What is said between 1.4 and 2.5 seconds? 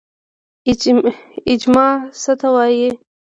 اجماع څه ته